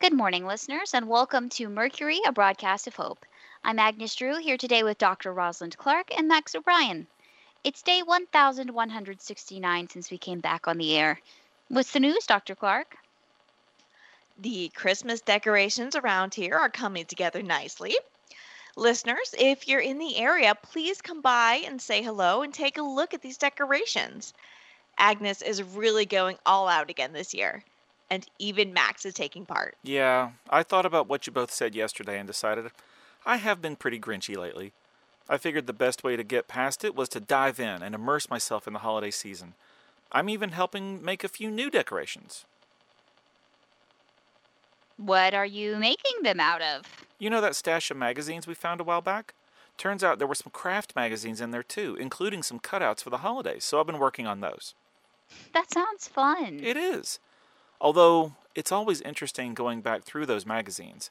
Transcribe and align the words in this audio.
Good 0.00 0.14
morning, 0.14 0.46
listeners, 0.46 0.94
and 0.94 1.10
welcome 1.10 1.50
to 1.50 1.68
Mercury, 1.68 2.20
a 2.26 2.32
broadcast 2.32 2.86
of 2.86 2.96
hope. 2.96 3.26
I'm 3.62 3.78
Agnes 3.78 4.14
Drew, 4.14 4.38
here 4.38 4.56
today 4.56 4.82
with 4.82 4.96
Dr. 4.96 5.30
Rosalind 5.30 5.76
Clark 5.76 6.16
and 6.16 6.26
Max 6.26 6.54
O'Brien. 6.54 7.06
It's 7.64 7.82
day 7.82 8.00
1169 8.02 9.88
since 9.90 10.10
we 10.10 10.16
came 10.16 10.40
back 10.40 10.66
on 10.66 10.78
the 10.78 10.96
air. 10.96 11.20
What's 11.68 11.92
the 11.92 12.00
news, 12.00 12.24
Dr. 12.24 12.54
Clark? 12.54 12.96
The 14.38 14.70
Christmas 14.74 15.20
decorations 15.20 15.94
around 15.94 16.32
here 16.32 16.56
are 16.56 16.70
coming 16.70 17.04
together 17.04 17.42
nicely. 17.42 17.94
Listeners, 18.76 19.34
if 19.38 19.68
you're 19.68 19.80
in 19.80 19.98
the 19.98 20.16
area, 20.16 20.54
please 20.54 21.02
come 21.02 21.20
by 21.20 21.60
and 21.66 21.78
say 21.78 22.02
hello 22.02 22.40
and 22.40 22.54
take 22.54 22.78
a 22.78 22.82
look 22.82 23.12
at 23.12 23.20
these 23.20 23.36
decorations. 23.36 24.32
Agnes 24.96 25.42
is 25.42 25.62
really 25.62 26.06
going 26.06 26.38
all 26.46 26.68
out 26.68 26.88
again 26.88 27.12
this 27.12 27.34
year, 27.34 27.62
and 28.10 28.26
even 28.38 28.72
Max 28.72 29.06
is 29.06 29.14
taking 29.14 29.46
part. 29.46 29.76
Yeah, 29.82 30.30
I 30.50 30.62
thought 30.62 30.84
about 30.84 31.08
what 31.08 31.26
you 31.26 31.32
both 31.32 31.52
said 31.52 31.74
yesterday 31.74 32.18
and 32.18 32.26
decided 32.26 32.70
I 33.24 33.36
have 33.36 33.62
been 33.62 33.76
pretty 33.76 34.00
grinchy 34.00 34.36
lately. 34.36 34.72
I 35.28 35.38
figured 35.38 35.68
the 35.68 35.72
best 35.72 36.02
way 36.02 36.16
to 36.16 36.24
get 36.24 36.48
past 36.48 36.84
it 36.84 36.96
was 36.96 37.08
to 37.10 37.20
dive 37.20 37.60
in 37.60 37.82
and 37.82 37.94
immerse 37.94 38.28
myself 38.28 38.66
in 38.66 38.72
the 38.72 38.80
holiday 38.80 39.12
season. 39.12 39.54
I'm 40.10 40.28
even 40.28 40.50
helping 40.50 41.04
make 41.04 41.22
a 41.22 41.28
few 41.28 41.50
new 41.50 41.70
decorations. 41.70 42.44
What 44.96 45.32
are 45.32 45.46
you 45.46 45.76
making 45.76 46.24
them 46.24 46.40
out 46.40 46.60
of? 46.60 46.82
You 47.18 47.30
know 47.30 47.40
that 47.40 47.54
stash 47.54 47.90
of 47.90 47.96
magazines 47.96 48.46
we 48.46 48.54
found 48.54 48.80
a 48.80 48.84
while 48.84 49.00
back? 49.00 49.34
Turns 49.78 50.02
out 50.02 50.18
there 50.18 50.26
were 50.26 50.34
some 50.34 50.50
craft 50.52 50.96
magazines 50.96 51.40
in 51.40 51.52
there 51.52 51.62
too, 51.62 51.96
including 51.98 52.42
some 52.42 52.58
cutouts 52.58 53.02
for 53.02 53.10
the 53.10 53.18
holidays, 53.18 53.64
so 53.64 53.78
I've 53.78 53.86
been 53.86 53.98
working 53.98 54.26
on 54.26 54.40
those. 54.40 54.74
That 55.54 55.72
sounds 55.72 56.08
fun. 56.08 56.60
It 56.62 56.76
is. 56.76 57.20
Although, 57.80 58.34
it's 58.54 58.72
always 58.72 59.00
interesting 59.00 59.54
going 59.54 59.80
back 59.80 60.02
through 60.02 60.26
those 60.26 60.44
magazines. 60.44 61.10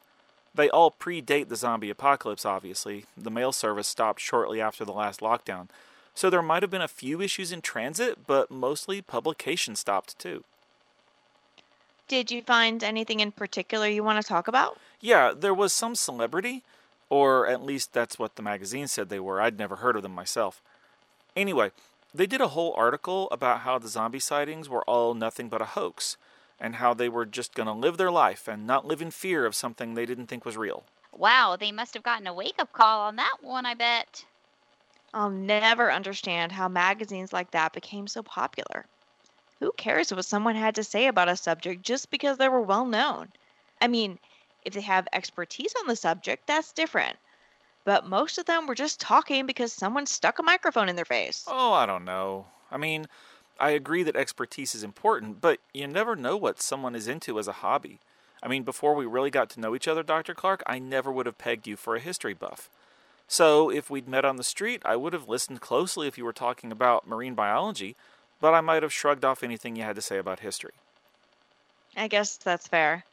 They 0.53 0.69
all 0.69 0.91
predate 0.91 1.49
the 1.49 1.55
zombie 1.55 1.89
apocalypse, 1.89 2.45
obviously. 2.45 3.05
The 3.17 3.31
mail 3.31 3.51
service 3.51 3.87
stopped 3.87 4.19
shortly 4.19 4.61
after 4.61 4.83
the 4.83 4.91
last 4.91 5.19
lockdown, 5.19 5.69
so 6.13 6.29
there 6.29 6.41
might 6.41 6.63
have 6.63 6.71
been 6.71 6.81
a 6.81 6.87
few 6.87 7.21
issues 7.21 7.51
in 7.51 7.61
transit, 7.61 8.27
but 8.27 8.51
mostly 8.51 9.01
publication 9.01 9.75
stopped 9.75 10.17
too. 10.19 10.43
Did 12.07 12.31
you 12.31 12.41
find 12.41 12.83
anything 12.83 13.19
in 13.19 13.31
particular 13.31 13.87
you 13.87 14.03
want 14.03 14.19
to 14.21 14.27
talk 14.27 14.47
about? 14.47 14.79
Yeah, 14.99 15.31
there 15.35 15.53
was 15.53 15.71
some 15.71 15.93
celebrity, 15.93 16.63
or 17.07 17.47
at 17.47 17.63
least 17.63 17.93
that's 17.93 18.17
what 18.17 18.35
the 18.35 18.41
magazine 18.41 18.87
said 18.87 19.09
they 19.09 19.19
were. 19.19 19.39
I'd 19.39 19.59
never 19.59 19.77
heard 19.77 19.95
of 19.95 20.01
them 20.01 20.15
myself. 20.15 20.61
Anyway, 21.35 21.71
they 22.13 22.25
did 22.25 22.41
a 22.41 22.49
whole 22.49 22.73
article 22.75 23.27
about 23.31 23.59
how 23.59 23.77
the 23.77 23.87
zombie 23.87 24.19
sightings 24.19 24.67
were 24.67 24.83
all 24.85 25.13
nothing 25.13 25.49
but 25.49 25.61
a 25.61 25.65
hoax 25.65 26.17
and 26.59 26.75
how 26.75 26.93
they 26.93 27.09
were 27.09 27.25
just 27.25 27.53
going 27.53 27.67
to 27.67 27.73
live 27.73 27.97
their 27.97 28.11
life 28.11 28.47
and 28.47 28.67
not 28.67 28.85
live 28.85 29.01
in 29.01 29.11
fear 29.11 29.45
of 29.45 29.55
something 29.55 29.93
they 29.93 30.05
didn't 30.05 30.27
think 30.27 30.45
was 30.45 30.57
real. 30.57 30.83
Wow, 31.11 31.55
they 31.59 31.71
must 31.71 31.93
have 31.93 32.03
gotten 32.03 32.27
a 32.27 32.33
wake 32.33 32.55
up 32.59 32.71
call 32.71 33.01
on 33.01 33.15
that 33.15 33.37
one, 33.41 33.65
I 33.65 33.73
bet. 33.73 34.25
I'll 35.13 35.29
never 35.29 35.91
understand 35.91 36.51
how 36.51 36.67
magazines 36.67 37.33
like 37.33 37.51
that 37.51 37.73
became 37.73 38.07
so 38.07 38.21
popular. 38.21 38.85
Who 39.59 39.71
cares 39.73 40.13
what 40.13 40.23
someone 40.25 40.55
had 40.55 40.75
to 40.75 40.83
say 40.83 41.07
about 41.07 41.29
a 41.29 41.35
subject 41.35 41.81
just 41.81 42.11
because 42.11 42.37
they 42.37 42.47
were 42.47 42.61
well 42.61 42.85
known? 42.85 43.29
I 43.81 43.87
mean, 43.87 44.19
if 44.63 44.73
they 44.73 44.81
have 44.81 45.07
expertise 45.11 45.73
on 45.79 45.87
the 45.87 45.95
subject, 45.95 46.47
that's 46.47 46.73
different. 46.73 47.17
But 47.85 48.05
most 48.05 48.37
of 48.37 48.45
them 48.45 48.67
were 48.67 48.75
just 48.75 48.99
talking 48.99 49.45
because 49.45 49.73
someone 49.73 50.05
stuck 50.05 50.39
a 50.39 50.43
microphone 50.43 50.89
in 50.89 50.95
their 50.95 51.05
face. 51.05 51.45
Oh, 51.47 51.73
I 51.73 51.85
don't 51.85 52.05
know. 52.05 52.45
I 52.71 52.77
mean, 52.77 53.07
I 53.59 53.71
agree 53.71 54.03
that 54.03 54.15
expertise 54.15 54.73
is 54.73 54.83
important, 54.83 55.41
but 55.41 55.59
you 55.73 55.87
never 55.87 56.15
know 56.15 56.37
what 56.37 56.61
someone 56.61 56.95
is 56.95 57.07
into 57.07 57.37
as 57.39 57.47
a 57.47 57.53
hobby. 57.53 57.99
I 58.41 58.47
mean, 58.47 58.63
before 58.63 58.95
we 58.95 59.05
really 59.05 59.29
got 59.29 59.49
to 59.51 59.59
know 59.59 59.75
each 59.75 59.87
other, 59.87 60.01
Dr. 60.01 60.33
Clark, 60.33 60.63
I 60.65 60.79
never 60.79 61.11
would 61.11 61.25
have 61.25 61.37
pegged 61.37 61.67
you 61.67 61.75
for 61.75 61.95
a 61.95 61.99
history 61.99 62.33
buff. 62.33 62.69
So, 63.27 63.69
if 63.69 63.89
we'd 63.89 64.07
met 64.07 64.25
on 64.25 64.37
the 64.37 64.43
street, 64.43 64.81
I 64.85 64.95
would 64.95 65.13
have 65.13 65.29
listened 65.29 65.61
closely 65.61 66.07
if 66.07 66.17
you 66.17 66.25
were 66.25 66.33
talking 66.33 66.71
about 66.71 67.07
marine 67.07 67.35
biology, 67.35 67.95
but 68.39 68.53
I 68.53 68.61
might 68.61 68.81
have 68.81 68.93
shrugged 68.93 69.25
off 69.25 69.43
anything 69.43 69.75
you 69.75 69.83
had 69.83 69.97
to 69.97 70.01
say 70.01 70.17
about 70.17 70.39
history. 70.39 70.73
I 71.95 72.07
guess 72.07 72.37
that's 72.37 72.67
fair. 72.67 73.03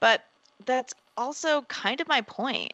But 0.00 0.24
that's 0.66 0.92
also 1.16 1.62
kind 1.62 2.00
of 2.00 2.08
my 2.08 2.20
point. 2.20 2.72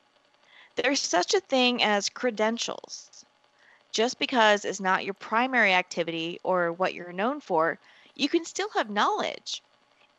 There's 0.76 1.00
such 1.00 1.34
a 1.34 1.40
thing 1.40 1.82
as 1.82 2.08
credentials 2.08 3.24
just 3.94 4.18
because 4.18 4.64
it's 4.64 4.80
not 4.80 5.04
your 5.04 5.14
primary 5.14 5.72
activity 5.72 6.38
or 6.42 6.72
what 6.72 6.92
you're 6.92 7.12
known 7.12 7.40
for, 7.40 7.78
you 8.16 8.28
can 8.28 8.44
still 8.44 8.68
have 8.74 8.90
knowledge. 8.90 9.62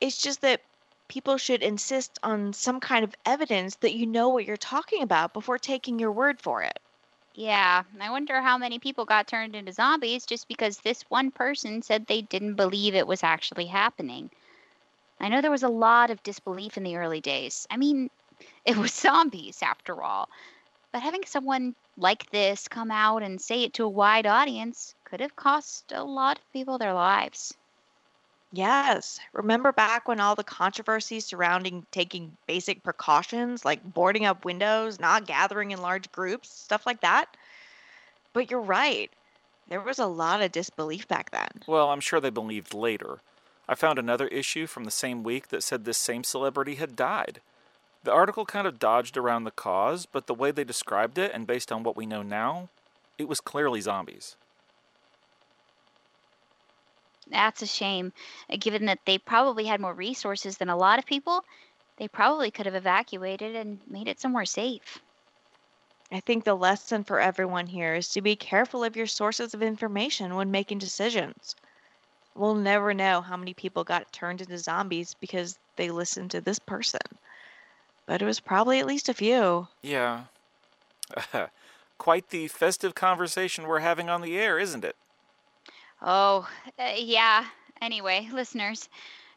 It's 0.02 0.22
just 0.22 0.42
that 0.42 0.62
people 1.10 1.38
should 1.38 1.62
insist 1.62 2.18
on 2.24 2.54
some 2.54 2.80
kind 2.80 3.04
of 3.04 3.14
evidence 3.26 3.76
that 3.78 3.94
you 3.94 4.08
know 4.08 4.30
what 4.30 4.46
you're 4.46 4.58
talking 4.58 5.04
about 5.04 5.34
before 5.34 5.60
taking 5.60 6.00
your 6.00 6.12
word 6.12 6.42
for 6.42 6.64
it. 6.64 6.80
Yeah, 7.36 7.84
I 8.00 8.10
wonder 8.10 8.42
how 8.42 8.58
many 8.58 8.80
people 8.80 9.04
got 9.04 9.28
turned 9.28 9.56
into 9.56 9.74
zombies 9.74 10.26
just 10.26 10.48
because 10.48 10.78
this 10.78 11.04
one 11.10 11.32
person 11.32 11.82
said 11.82 12.08
they 12.08 12.22
didn't 12.22 12.56
believe 12.56 12.96
it 12.96 13.06
was 13.06 13.24
actually 13.24 13.66
happening. 13.66 14.32
I 15.20 15.28
know 15.28 15.42
there 15.42 15.52
was 15.52 15.64
a 15.64 15.70
lot 15.70 16.12
of 16.12 16.24
disbelief 16.24 16.78
in 16.78 16.84
the 16.84 16.96
early 16.96 17.20
days. 17.20 17.68
I 17.70 17.78
mean, 17.78 18.10
it 18.66 18.78
was 18.78 18.94
zombies 18.94 19.60
after 19.62 20.02
all. 20.02 20.30
But 20.96 21.04
having 21.04 21.26
someone 21.26 21.76
like 21.98 22.32
this 22.32 22.70
come 22.70 22.90
out 22.90 23.22
and 23.22 23.42
say 23.42 23.64
it 23.64 23.74
to 23.74 23.84
a 23.84 23.90
wide 23.90 24.26
audience 24.26 24.96
could 25.04 25.20
have 25.20 25.36
cost 25.36 25.92
a 25.92 26.02
lot 26.02 26.38
of 26.38 26.54
people 26.54 26.78
their 26.78 26.94
lives. 26.94 27.54
Yes. 28.54 29.20
Remember 29.34 29.74
back 29.74 30.08
when 30.08 30.22
all 30.22 30.36
the 30.36 30.44
controversy 30.46 31.20
surrounding 31.20 31.86
taking 31.92 32.38
basic 32.48 32.82
precautions 32.82 33.66
like 33.66 33.84
boarding 33.84 34.24
up 34.24 34.46
windows, 34.46 34.98
not 34.98 35.28
gathering 35.28 35.72
in 35.72 35.82
large 35.82 36.10
groups, 36.14 36.48
stuff 36.50 36.86
like 36.86 37.02
that? 37.02 37.26
But 38.32 38.50
you're 38.50 38.62
right. 38.62 39.12
There 39.68 39.82
was 39.82 40.00
a 40.00 40.06
lot 40.06 40.42
of 40.42 40.54
disbelief 40.54 41.10
back 41.10 41.32
then. 41.32 41.50
Well, 41.68 41.90
I'm 41.90 42.00
sure 42.00 42.22
they 42.22 42.30
believed 42.30 42.74
later. 42.74 43.20
I 43.68 43.76
found 43.76 44.00
another 44.00 44.28
issue 44.28 44.66
from 44.66 44.86
the 44.86 44.92
same 44.92 45.24
week 45.24 45.50
that 45.50 45.62
said 45.62 45.84
this 45.84 45.98
same 45.98 46.24
celebrity 46.24 46.76
had 46.76 46.96
died. 46.96 47.42
The 48.06 48.12
article 48.12 48.46
kind 48.46 48.68
of 48.68 48.78
dodged 48.78 49.18
around 49.18 49.46
the 49.46 49.52
cause, 49.52 50.06
but 50.06 50.28
the 50.28 50.36
way 50.36 50.52
they 50.52 50.64
described 50.64 51.18
it, 51.18 51.32
and 51.34 51.48
based 51.48 51.72
on 51.72 51.82
what 51.82 51.98
we 51.98 52.06
know 52.06 52.22
now, 52.22 52.70
it 53.18 53.28
was 53.28 53.42
clearly 53.42 53.82
zombies. 53.82 54.36
That's 57.32 57.64
a 57.64 57.66
shame. 57.66 58.14
Uh, 58.48 58.58
given 58.60 58.86
that 58.86 59.00
they 59.08 59.18
probably 59.18 59.66
had 59.66 59.82
more 59.82 59.96
resources 59.96 60.60
than 60.60 60.70
a 60.70 60.78
lot 60.78 61.00
of 61.00 61.08
people, 61.08 61.44
they 61.98 62.08
probably 62.08 62.52
could 62.52 62.68
have 62.68 62.76
evacuated 62.76 63.56
and 63.56 63.80
made 63.88 64.08
it 64.08 64.20
somewhere 64.20 64.46
safe. 64.46 65.00
I 66.12 66.20
think 66.20 66.44
the 66.44 66.54
lesson 66.54 67.04
for 67.04 67.20
everyone 67.20 67.66
here 67.66 67.96
is 67.96 68.10
to 68.10 68.22
be 68.22 68.36
careful 68.36 68.84
of 68.84 68.96
your 68.96 69.08
sources 69.08 69.56
of 69.56 69.64
information 69.64 70.36
when 70.36 70.52
making 70.52 70.78
decisions. 70.78 71.56
We'll 72.36 72.54
never 72.54 72.94
know 72.94 73.22
how 73.22 73.36
many 73.36 73.56
people 73.56 73.84
got 73.84 74.14
turned 74.14 74.42
into 74.42 74.60
zombies 74.60 75.16
because 75.16 75.58
they 75.76 75.90
listened 75.90 76.30
to 76.32 76.42
this 76.42 76.60
person 76.60 77.02
but 78.06 78.22
it 78.22 78.26
was 78.26 78.40
probably 78.40 78.80
at 78.80 78.86
least 78.86 79.10
a 79.10 79.14
few. 79.14 79.68
Yeah. 79.82 80.24
Quite 81.98 82.30
the 82.30 82.48
festive 82.48 82.94
conversation 82.96 83.68
we're 83.68 83.80
having 83.80 84.10
on 84.10 84.22
the 84.22 84.38
air, 84.38 84.60
isn't 84.60 84.84
it? 84.84 84.96
Oh, 86.02 86.48
uh, 86.78 86.94
yeah. 86.98 87.46
Anyway, 87.82 88.30
listeners, 88.32 88.90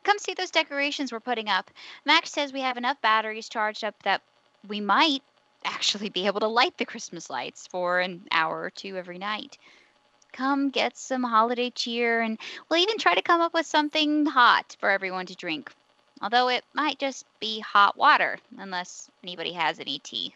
come 0.05 0.19
see 0.19 0.34
those 0.34 0.51
decorations 0.51 1.12
we're 1.12 1.21
putting 1.21 1.49
up. 1.49 1.71
Max 2.05 2.31
says 2.31 2.53
we 2.53 2.61
have 2.61 2.77
enough 2.77 3.01
batteries 3.01 3.49
charged 3.49 3.84
up 3.84 3.95
that 4.03 4.23
we 4.67 4.81
might 4.81 5.23
actually 5.65 6.09
be 6.09 6.27
able 6.27 6.41
to 6.41 6.47
light 6.47 6.77
the 6.78 6.84
Christmas 6.84 7.31
lights 7.31 7.67
for 7.67 8.01
an 8.01 8.23
hour 8.33 8.62
or 8.62 8.71
two 8.71 8.97
every 8.97 9.19
night. 9.19 9.59
Come 10.33 10.71
get 10.71 10.97
some 10.97 11.23
holiday 11.23 11.71
cheer, 11.71 12.21
and 12.21 12.39
we'll 12.69 12.81
even 12.81 12.99
try 12.99 13.15
to 13.15 13.23
come 13.23 13.41
up 13.41 13.55
with 13.55 13.67
something 13.67 14.27
hot 14.27 14.77
for 14.78 14.91
everyone 14.91 15.27
to 15.27 15.34
drink 15.34 15.73
although 16.21 16.49
it 16.49 16.65
might 16.75 16.99
just 16.99 17.25
be 17.41 17.60
hot 17.60 17.97
water, 17.97 18.39
unless 18.59 19.10
anybody 19.22 19.53
has 19.53 19.78
any 19.78 19.98
tea. 19.98 20.34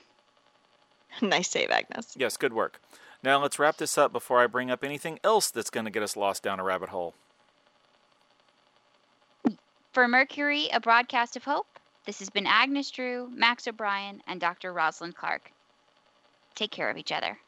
nice 1.22 1.50
save, 1.50 1.70
Agnes. 1.70 2.14
Yes, 2.16 2.36
good 2.36 2.52
work. 2.52 2.80
Now 3.22 3.40
let's 3.40 3.58
wrap 3.58 3.76
this 3.76 3.96
up 3.96 4.12
before 4.12 4.40
I 4.40 4.46
bring 4.46 4.70
up 4.70 4.82
anything 4.82 5.20
else 5.22 5.50
that's 5.50 5.70
going 5.70 5.84
to 5.84 5.92
get 5.92 6.02
us 6.02 6.16
lost 6.16 6.42
down 6.42 6.58
a 6.58 6.64
rabbit 6.64 6.88
hole. 6.88 7.14
For 9.92 10.08
Mercury, 10.08 10.68
a 10.72 10.80
broadcast 10.80 11.36
of 11.36 11.44
hope, 11.44 11.66
this 12.06 12.18
has 12.18 12.30
been 12.30 12.46
Agnes 12.46 12.90
Drew, 12.90 13.30
Max 13.34 13.68
O'Brien, 13.68 14.22
and 14.26 14.40
Dr. 14.40 14.72
Rosalind 14.72 15.14
Clark. 15.14 15.52
Take 16.54 16.70
care 16.70 16.90
of 16.90 16.96
each 16.96 17.12
other. 17.12 17.38